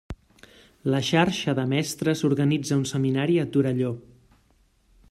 La 0.93 1.01
xarxa 1.09 1.55
de 1.59 1.65
mestres 1.75 2.25
organitza 2.31 2.79
un 2.81 2.85
seminari 2.95 3.39
a 3.45 3.47
Torelló. 3.57 3.95